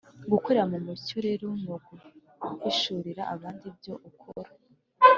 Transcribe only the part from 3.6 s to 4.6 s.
ibyo ukora